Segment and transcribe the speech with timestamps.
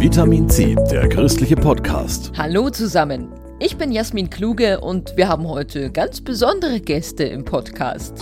[0.00, 2.30] Vitamin C, der christliche Podcast.
[2.38, 3.32] Hallo zusammen.
[3.58, 8.16] Ich bin Jasmin Kluge und wir haben heute ganz besondere Gäste im Podcast.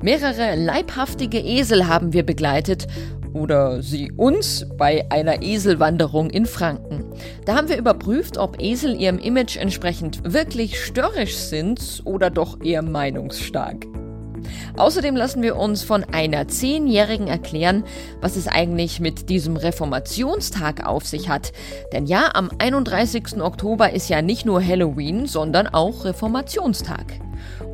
[0.00, 2.86] Mehrere leibhaftige Esel haben wir begleitet
[3.32, 7.04] oder sie uns bei einer Eselwanderung in Franken.
[7.46, 12.82] Da haben wir überprüft, ob Esel ihrem Image entsprechend wirklich störrisch sind oder doch eher
[12.82, 13.88] meinungsstark.
[14.78, 17.84] Außerdem lassen wir uns von einer Zehnjährigen erklären,
[18.20, 21.52] was es eigentlich mit diesem Reformationstag auf sich hat.
[21.92, 23.40] Denn ja, am 31.
[23.40, 27.04] Oktober ist ja nicht nur Halloween, sondern auch Reformationstag.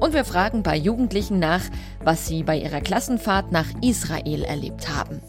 [0.00, 1.60] Und wir fragen bei Jugendlichen nach,
[2.02, 5.20] was sie bei ihrer Klassenfahrt nach Israel erlebt haben.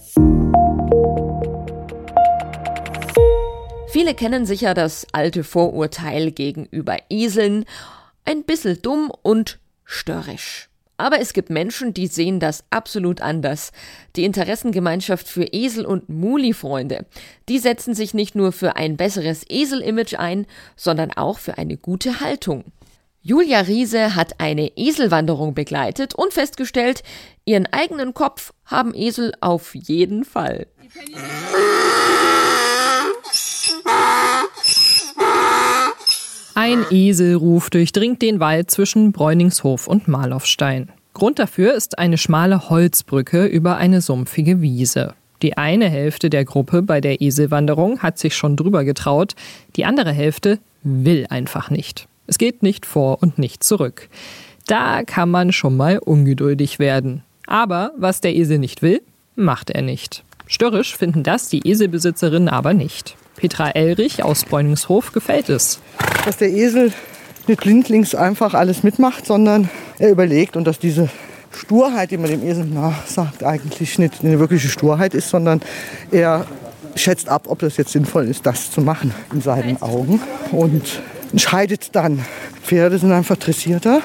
[3.90, 7.66] Viele kennen sicher das alte Vorurteil gegenüber Eseln,
[8.24, 10.70] ein bisschen dumm und störrisch.
[10.98, 13.72] Aber es gibt Menschen, die sehen das absolut anders.
[14.16, 17.06] Die Interessengemeinschaft für Esel- und Muli-Freunde.
[17.50, 22.22] Die setzen sich nicht nur für ein besseres Esel-Image ein, sondern auch für eine gute
[22.22, 22.64] Haltung.
[23.22, 27.02] Julia Riese hat eine Eselwanderung begleitet und festgestellt,
[27.44, 30.68] ihren eigenen Kopf haben Esel auf jeden Fall.
[36.58, 40.88] Ein Eselruf durchdringt den Wald zwischen Bräuningshof und Marloffstein.
[41.14, 45.16] Grund dafür ist eine schmale Holzbrücke über eine sumpfige Wiese.
[45.42, 49.36] Die eine Hälfte der Gruppe bei der Eselwanderung hat sich schon drüber getraut,
[49.76, 52.08] die andere Hälfte will einfach nicht.
[52.26, 54.08] Es geht nicht vor und nicht zurück.
[54.66, 57.24] Da kann man schon mal ungeduldig werden.
[57.48, 59.02] Aber was der Esel nicht will,
[59.36, 60.24] macht er nicht.
[60.48, 63.18] Störrisch finden das die Eselbesitzerinnen aber nicht.
[63.36, 65.80] Petra Elrich aus Bräuningshof gefällt es.
[66.26, 66.94] Dass der Esel
[67.48, 69.70] nicht blindlings einfach alles mitmacht, sondern
[70.00, 71.10] er überlegt und dass diese
[71.52, 75.62] Sturheit, die man dem Esel nachsagt, eigentlich nicht eine wirkliche Sturheit ist, sondern
[76.12, 76.46] er
[76.96, 81.96] schätzt ab, ob das jetzt sinnvoll ist, das zu machen in seinen Augen und entscheidet
[81.96, 82.26] dann.
[82.64, 84.02] Pferde sind einfach dressierter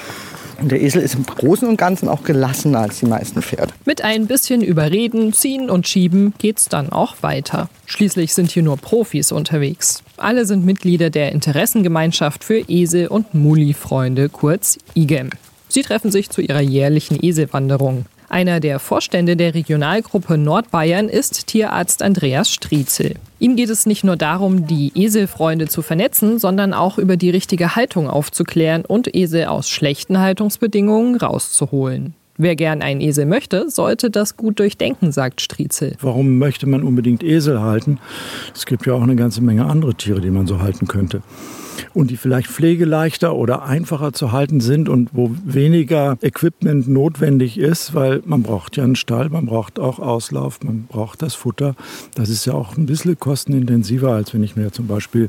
[0.60, 3.72] und der Esel ist im Großen und Ganzen auch gelassener als die meisten Pferde.
[3.84, 7.68] Mit ein bisschen Überreden, Ziehen und Schieben geht's dann auch weiter.
[7.86, 10.02] Schließlich sind hier nur Profis unterwegs.
[10.16, 15.30] Alle sind Mitglieder der Interessengemeinschaft für Esel- und Muli-Freunde, kurz IGEM.
[15.68, 18.04] Sie treffen sich zu ihrer jährlichen Eselwanderung.
[18.30, 23.16] Einer der Vorstände der Regionalgruppe Nordbayern ist Tierarzt Andreas Striezel.
[23.40, 27.74] Ihm geht es nicht nur darum, die Eselfreunde zu vernetzen, sondern auch über die richtige
[27.74, 32.14] Haltung aufzuklären und Esel aus schlechten Haltungsbedingungen rauszuholen.
[32.42, 35.96] Wer gern einen Esel möchte, sollte das gut durchdenken, sagt Striezel.
[36.00, 37.98] Warum möchte man unbedingt Esel halten?
[38.54, 41.20] Es gibt ja auch eine ganze Menge andere Tiere, die man so halten könnte
[41.92, 47.94] und die vielleicht pflegeleichter oder einfacher zu halten sind und wo weniger Equipment notwendig ist,
[47.94, 51.74] weil man braucht ja einen Stall, man braucht auch Auslauf, man braucht das Futter.
[52.14, 55.28] Das ist ja auch ein bisschen kostenintensiver, als wenn ich mir zum Beispiel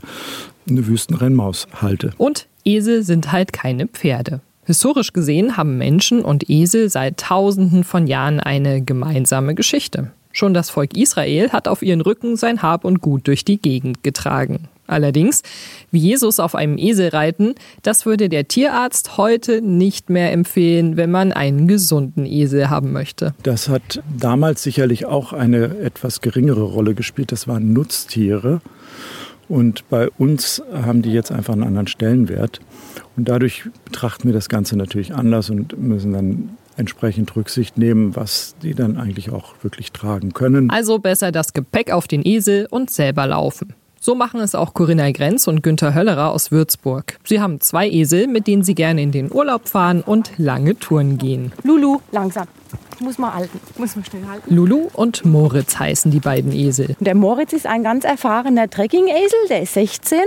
[0.70, 2.12] eine Wüstenrennmaus halte.
[2.18, 4.40] Und Esel sind halt keine Pferde.
[4.66, 10.12] Historisch gesehen haben Menschen und Esel seit Tausenden von Jahren eine gemeinsame Geschichte.
[10.32, 14.04] Schon das Volk Israel hat auf ihren Rücken sein Hab und Gut durch die Gegend
[14.04, 14.70] getragen.
[14.88, 15.42] Allerdings,
[15.90, 21.12] wie Jesus auf einem Esel reiten, das würde der Tierarzt heute nicht mehr empfehlen, wenn
[21.12, 23.34] man einen gesunden Esel haben möchte.
[23.44, 27.32] Das hat damals sicherlich auch eine etwas geringere Rolle gespielt.
[27.32, 28.60] Das waren Nutztiere.
[29.52, 32.62] Und bei uns haben die jetzt einfach einen anderen Stellenwert.
[33.18, 38.56] Und dadurch betrachten wir das Ganze natürlich anders und müssen dann entsprechend Rücksicht nehmen, was
[38.64, 40.70] die dann eigentlich auch wirklich tragen können.
[40.70, 43.74] Also besser das Gepäck auf den Esel und selber laufen.
[44.00, 47.20] So machen es auch Corinna Grenz und Günther Höllerer aus Würzburg.
[47.26, 51.18] Sie haben zwei Esel, mit denen sie gerne in den Urlaub fahren und lange Touren
[51.18, 51.52] gehen.
[51.64, 52.48] Lulu, langsam.
[53.02, 54.54] Muss man halten, muss man schnell halten.
[54.54, 56.96] Lulu und Moritz heißen die beiden Esel.
[57.00, 60.20] Der Moritz ist ein ganz erfahrener Trekking-Esel, der ist 16.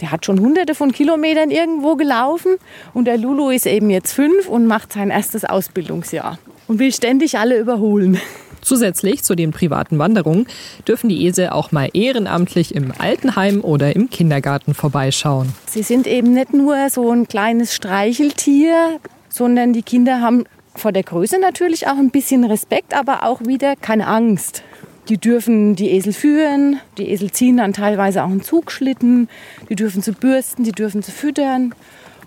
[0.00, 2.56] Der hat schon hunderte von Kilometern irgendwo gelaufen.
[2.94, 6.38] Und der Lulu ist eben jetzt fünf und macht sein erstes Ausbildungsjahr.
[6.68, 8.20] Und will ständig alle überholen.
[8.60, 10.46] Zusätzlich zu den privaten Wanderungen
[10.86, 15.52] dürfen die Esel auch mal ehrenamtlich im Altenheim oder im Kindergarten vorbeischauen.
[15.66, 18.98] Sie sind eben nicht nur so ein kleines Streicheltier,
[19.28, 20.44] sondern die Kinder haben
[20.78, 24.62] vor der Größe natürlich auch ein bisschen Respekt, aber auch wieder keine Angst.
[25.08, 29.28] Die dürfen die Esel führen, die Esel ziehen dann teilweise auch einen Zugschlitten,
[29.68, 31.74] die dürfen sie bürsten, die dürfen sie füttern.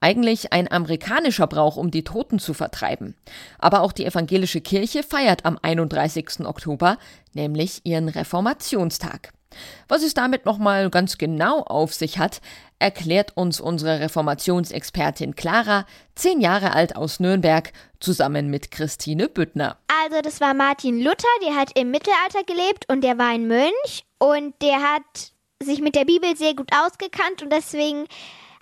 [0.00, 3.16] Eigentlich ein amerikanischer Brauch, um die Toten zu vertreiben.
[3.58, 6.46] Aber auch die evangelische Kirche feiert am 31.
[6.46, 6.96] Oktober,
[7.34, 9.35] nämlich ihren Reformationstag.
[9.88, 12.40] Was es damit nochmal ganz genau auf sich hat,
[12.78, 19.78] erklärt uns unsere Reformationsexpertin Clara, zehn Jahre alt aus Nürnberg, zusammen mit Christine Büttner.
[20.04, 24.04] Also das war Martin Luther, der hat im Mittelalter gelebt und der war ein Mönch
[24.18, 25.32] und der hat
[25.62, 28.06] sich mit der Bibel sehr gut ausgekannt und deswegen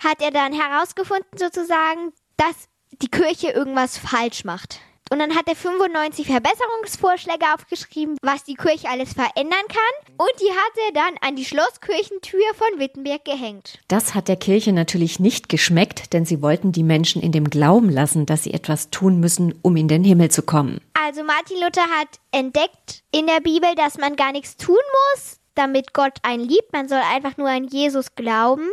[0.03, 2.69] hat er dann herausgefunden sozusagen, dass
[3.01, 4.79] die Kirche irgendwas falsch macht.
[5.11, 10.15] Und dann hat er 95 Verbesserungsvorschläge aufgeschrieben, was die Kirche alles verändern kann.
[10.17, 13.79] Und die hat er dann an die Schlosskirchentür von Wittenberg gehängt.
[13.87, 17.89] Das hat der Kirche natürlich nicht geschmeckt, denn sie wollten die Menschen in dem Glauben
[17.89, 20.81] lassen, dass sie etwas tun müssen, um in den Himmel zu kommen.
[21.05, 24.75] Also Martin Luther hat entdeckt in der Bibel, dass man gar nichts tun
[25.13, 26.73] muss, damit Gott einen liebt.
[26.73, 28.69] Man soll einfach nur an Jesus glauben.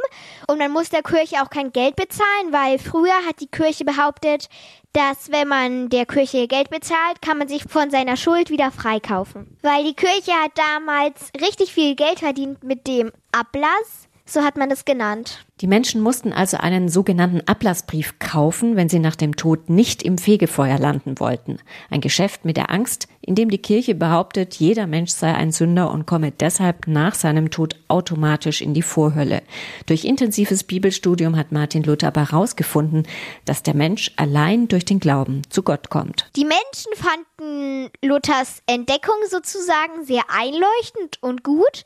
[0.48, 4.48] Und man muss der Kirche auch kein Geld bezahlen, weil früher hat die Kirche behauptet,
[4.92, 9.56] dass wenn man der Kirche Geld bezahlt, kann man sich von seiner Schuld wieder freikaufen.
[9.62, 14.08] Weil die Kirche hat damals richtig viel Geld verdient mit dem Ablass.
[14.32, 15.44] So hat man es genannt.
[15.60, 20.16] Die Menschen mussten also einen sogenannten Ablassbrief kaufen, wenn sie nach dem Tod nicht im
[20.16, 21.58] Fegefeuer landen wollten.
[21.90, 25.90] Ein Geschäft mit der Angst, in dem die Kirche behauptet, jeder Mensch sei ein Sünder
[25.90, 29.42] und komme deshalb nach seinem Tod automatisch in die Vorhölle.
[29.84, 33.06] Durch intensives Bibelstudium hat Martin Luther aber herausgefunden,
[33.44, 36.30] dass der Mensch allein durch den Glauben zu Gott kommt.
[36.36, 41.84] Die Menschen fanden Luthers Entdeckung sozusagen sehr einleuchtend und gut,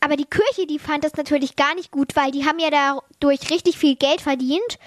[0.00, 3.50] aber die Kirche, die fand das natürlich gar nicht gut, weil die haben ja dadurch
[3.50, 4.78] richtig viel Geld verdient,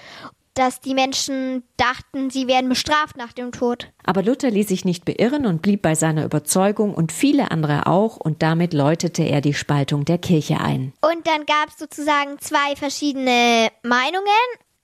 [0.54, 3.90] dass die Menschen dachten, sie werden bestraft nach dem Tod.
[4.04, 8.16] Aber Luther ließ sich nicht beirren und blieb bei seiner Überzeugung und viele andere auch
[8.16, 10.92] und damit läutete er die Spaltung der Kirche ein.
[11.00, 14.24] Und dann gab es sozusagen zwei verschiedene Meinungen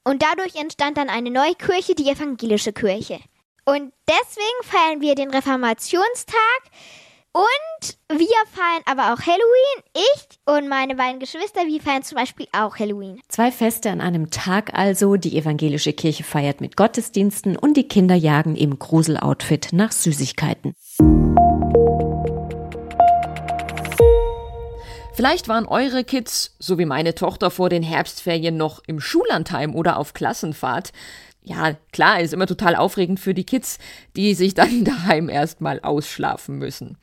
[0.03, 3.19] und dadurch entstand dann eine neue Kirche, die evangelische Kirche.
[3.63, 6.61] Und deswegen feiern wir den Reformationstag
[7.33, 9.83] und wir feiern aber auch Halloween.
[9.93, 13.21] Ich und meine beiden Geschwister, wir feiern zum Beispiel auch Halloween.
[13.29, 15.15] Zwei Feste an einem Tag also.
[15.15, 20.73] Die evangelische Kirche feiert mit Gottesdiensten und die Kinder jagen im Gruseloutfit nach Süßigkeiten.
[25.13, 29.97] Vielleicht waren eure Kids, so wie meine Tochter vor den Herbstferien noch im Schullandheim oder
[29.97, 30.91] auf Klassenfahrt.
[31.43, 33.79] Ja, klar, ist immer total aufregend für die Kids,
[34.15, 36.97] die sich dann daheim erstmal ausschlafen müssen.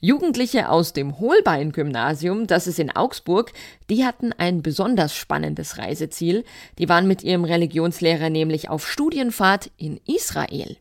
[0.00, 3.52] Jugendliche aus dem Holbein-Gymnasium, das ist in Augsburg,
[3.88, 6.44] die hatten ein besonders spannendes Reiseziel.
[6.78, 10.76] Die waren mit ihrem Religionslehrer nämlich auf Studienfahrt in Israel.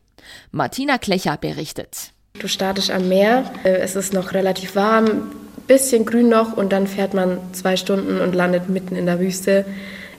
[0.51, 2.11] Martina Klecher berichtet.
[2.37, 5.31] Du startest am Meer, äh, es ist noch relativ warm,
[5.67, 9.65] bisschen grün noch und dann fährt man zwei Stunden und landet mitten in der Wüste.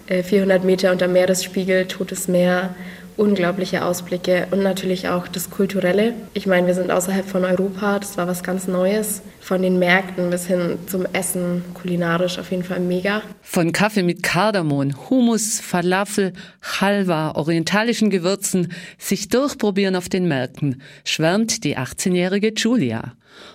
[0.08, 2.74] 400 äh, Meter unter Meeresspiegel, Totes Meer,
[3.16, 6.14] unglaubliche Ausblicke und natürlich auch das Kulturelle.
[6.34, 9.22] Ich meine, wir sind außerhalb von Europa, das war was ganz Neues.
[9.40, 13.22] Von den Märkten bis hin zum Essen, kulinarisch auf jeden Fall mega.
[13.42, 16.32] Von Kaffee mit Kardamom, Hummus, Falafel,
[16.80, 23.12] Halwa, orientalischen Gewürzen, sich durchprobieren auf den Märkten, schwärmt die 18-jährige Julia.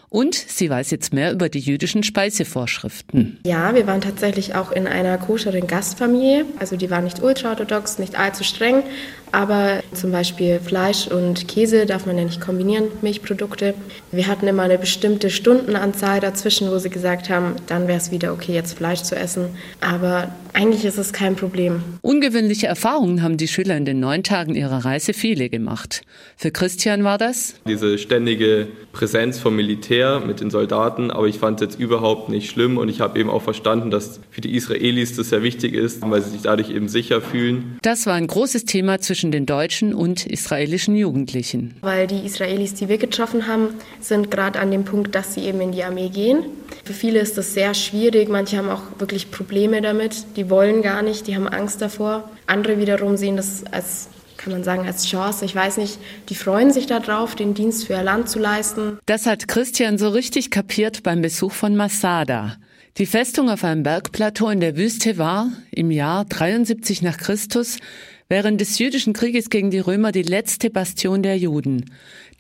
[0.09, 3.39] Und sie weiß jetzt mehr über die jüdischen Speisevorschriften.
[3.45, 6.45] Ja, wir waren tatsächlich auch in einer koscheren Gastfamilie.
[6.59, 8.81] Also die war nicht ultraorthodox, nicht allzu streng,
[9.31, 13.73] aber zum Beispiel Fleisch und Käse darf man ja nicht kombinieren, Milchprodukte.
[14.11, 18.33] Wir hatten immer eine bestimmte Stundenanzahl dazwischen, wo sie gesagt haben, dann wäre es wieder
[18.33, 19.49] okay, jetzt Fleisch zu essen.
[19.81, 21.81] Aber eigentlich ist es kein Problem.
[22.01, 26.01] Ungewöhnliche Erfahrungen haben die Schüler in den neun Tagen ihrer Reise viele gemacht.
[26.37, 27.55] Für Christian war das?
[27.67, 32.49] Diese ständige Präsenz vom Militär mit den Soldaten, aber ich fand es jetzt überhaupt nicht
[32.49, 36.01] schlimm und ich habe eben auch verstanden, dass für die Israelis das sehr wichtig ist,
[36.01, 37.77] weil sie sich dadurch eben sicher fühlen.
[37.81, 41.75] Das war ein großes Thema zwischen zwischen den deutschen und israelischen Jugendlichen.
[41.81, 43.67] Weil die Israelis, die wir getroffen haben,
[43.99, 46.45] sind gerade an dem Punkt, dass sie eben in die Armee gehen.
[46.85, 48.29] Für viele ist das sehr schwierig.
[48.29, 50.37] Manche haben auch wirklich Probleme damit.
[50.37, 52.29] Die wollen gar nicht, die haben Angst davor.
[52.47, 54.07] Andere wiederum sehen das als
[54.37, 55.43] kann man sagen, als Chance.
[55.43, 55.99] Ich weiß nicht,
[56.29, 58.97] die freuen sich darauf, den Dienst für ihr Land zu leisten.
[59.05, 62.55] Das hat Christian so richtig kapiert beim Besuch von Masada.
[62.97, 67.79] Die Festung auf einem Bergplateau in der Wüste war im Jahr 73 nach Christus
[68.29, 71.85] während des jüdischen Krieges gegen die Römer die letzte Bastion der Juden.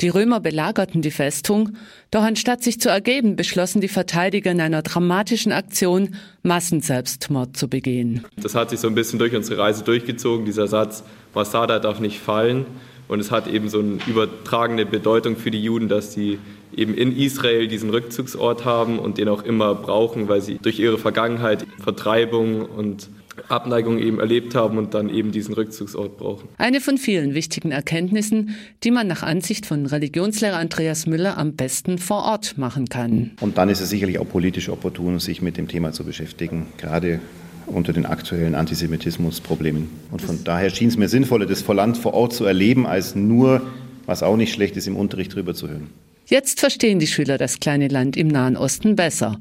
[0.01, 1.75] Die Römer belagerten die Festung,
[2.11, 8.23] doch anstatt sich zu ergeben, beschlossen die Verteidiger in einer dramatischen Aktion, Massenselbstmord zu begehen.
[8.37, 11.03] Das hat sich so ein bisschen durch unsere Reise durchgezogen, dieser Satz,
[11.33, 12.67] Masada darf nicht fallen.
[13.07, 16.37] Und es hat eben so eine übertragene Bedeutung für die Juden, dass sie
[16.75, 20.99] eben in Israel diesen Rückzugsort haben und den auch immer brauchen, weil sie durch ihre
[20.99, 23.09] Vergangenheit Vertreibung und
[23.49, 26.49] Abneigung eben erlebt haben und dann eben diesen Rückzugsort brauchen.
[26.57, 31.97] Eine von vielen wichtigen Erkenntnissen, die man nach Ansicht von Religionslehrer Andreas Müller am besten
[31.97, 33.31] vor Ort machen kann.
[33.41, 37.19] Und dann ist es sicherlich auch politisch opportun, sich mit dem Thema zu beschäftigen, gerade
[37.65, 39.89] unter den aktuellen Antisemitismusproblemen.
[40.11, 43.15] Und von daher schien es mir sinnvoller, das vor Land vor Ort zu erleben, als
[43.15, 43.61] nur,
[44.05, 45.89] was auch nicht schlecht ist, im Unterricht drüber zu hören.
[46.25, 49.39] Jetzt verstehen die Schüler das kleine Land im Nahen Osten besser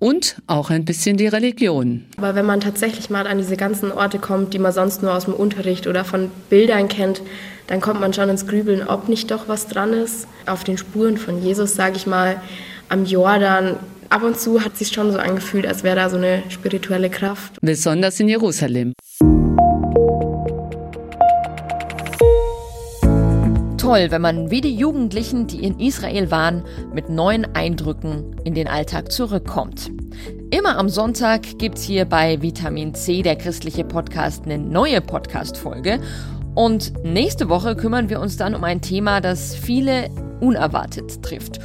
[0.00, 2.04] und auch ein bisschen die Religion.
[2.16, 5.26] Aber wenn man tatsächlich mal an diese ganzen Orte kommt, die man sonst nur aus
[5.26, 7.22] dem Unterricht oder von Bildern kennt,
[7.68, 10.26] dann kommt man schon ins Grübeln, ob nicht doch was dran ist.
[10.46, 12.40] Auf den Spuren von Jesus, sage ich mal,
[12.88, 13.76] am Jordan.
[14.08, 17.10] Ab und zu hat es sich schon so angefühlt, als wäre da so eine spirituelle
[17.10, 17.58] Kraft.
[17.60, 18.92] Besonders in Jerusalem.
[23.80, 28.68] Toll, wenn man wie die Jugendlichen, die in Israel waren, mit neuen Eindrücken in den
[28.68, 29.90] Alltag zurückkommt.
[30.50, 35.98] Immer am Sonntag gibt's hier bei Vitamin C, der christliche Podcast, eine neue Podcast-Folge.
[36.54, 40.10] Und nächste Woche kümmern wir uns dann um ein Thema, das viele
[40.40, 41.58] unerwartet trifft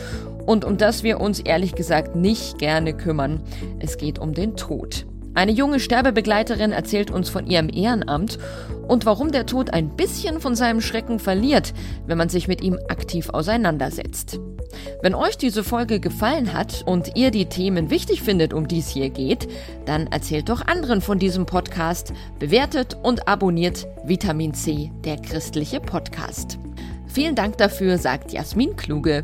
[0.46, 3.42] und um das wir uns ehrlich gesagt nicht gerne kümmern.
[3.80, 5.06] Es geht um den Tod.
[5.36, 8.40] Eine junge Sterbebegleiterin erzählt uns von ihrem Ehrenamt
[8.88, 11.74] und warum der Tod ein bisschen von seinem Schrecken verliert,
[12.08, 14.40] wenn man sich mit ihm aktiv auseinandersetzt.
[15.02, 18.88] Wenn euch diese Folge gefallen hat und ihr die Themen wichtig findet, um die es
[18.88, 19.48] hier geht,
[19.86, 26.58] dann erzählt doch anderen von diesem Podcast, bewertet und abonniert Vitamin C, der christliche Podcast.
[27.08, 29.24] Vielen Dank dafür, sagt Jasmin Kluge.